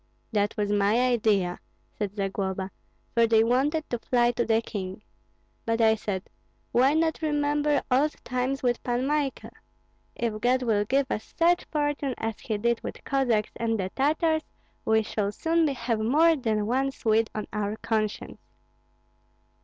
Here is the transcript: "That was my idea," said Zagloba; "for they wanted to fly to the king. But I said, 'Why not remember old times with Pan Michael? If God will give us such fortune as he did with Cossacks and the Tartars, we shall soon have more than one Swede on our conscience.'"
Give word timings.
"That 0.31 0.57
was 0.57 0.71
my 0.71 0.99
idea," 0.99 1.59
said 1.95 2.15
Zagloba; 2.15 2.71
"for 3.13 3.27
they 3.27 3.43
wanted 3.43 3.87
to 3.91 3.99
fly 3.99 4.31
to 4.31 4.43
the 4.43 4.59
king. 4.59 5.03
But 5.63 5.79
I 5.79 5.93
said, 5.93 6.27
'Why 6.71 6.95
not 6.95 7.21
remember 7.21 7.83
old 7.91 8.15
times 8.23 8.63
with 8.63 8.81
Pan 8.81 9.05
Michael? 9.05 9.51
If 10.15 10.41
God 10.41 10.63
will 10.63 10.85
give 10.85 11.05
us 11.11 11.35
such 11.37 11.65
fortune 11.65 12.15
as 12.17 12.39
he 12.39 12.57
did 12.57 12.81
with 12.81 13.03
Cossacks 13.03 13.51
and 13.57 13.79
the 13.79 13.91
Tartars, 13.95 14.41
we 14.85 15.03
shall 15.03 15.31
soon 15.31 15.67
have 15.67 15.99
more 15.99 16.35
than 16.35 16.65
one 16.65 16.89
Swede 16.91 17.29
on 17.35 17.45
our 17.53 17.75
conscience.'" 17.77 18.41